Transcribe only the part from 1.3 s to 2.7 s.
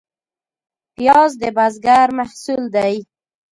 د بزګر محصول